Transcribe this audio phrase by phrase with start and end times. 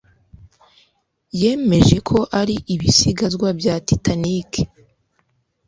[1.41, 4.51] yemeje ko ari ibisigazwa bya titanic